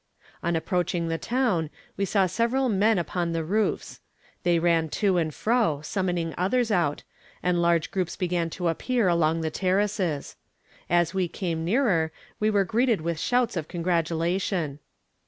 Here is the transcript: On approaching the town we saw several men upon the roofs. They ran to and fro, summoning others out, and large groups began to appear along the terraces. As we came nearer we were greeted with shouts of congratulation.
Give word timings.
On 0.41 0.55
approaching 0.55 1.09
the 1.09 1.19
town 1.19 1.69
we 1.95 2.05
saw 2.05 2.25
several 2.25 2.69
men 2.69 2.97
upon 2.97 3.33
the 3.33 3.43
roofs. 3.43 3.99
They 4.41 4.57
ran 4.57 4.89
to 4.89 5.17
and 5.19 5.31
fro, 5.31 5.81
summoning 5.83 6.33
others 6.39 6.71
out, 6.71 7.03
and 7.43 7.61
large 7.61 7.91
groups 7.91 8.15
began 8.15 8.49
to 8.57 8.69
appear 8.69 9.07
along 9.07 9.41
the 9.41 9.51
terraces. 9.51 10.37
As 10.89 11.13
we 11.13 11.27
came 11.27 11.63
nearer 11.63 12.11
we 12.39 12.49
were 12.49 12.65
greeted 12.65 13.01
with 13.01 13.19
shouts 13.19 13.55
of 13.55 13.67
congratulation. 13.67 14.79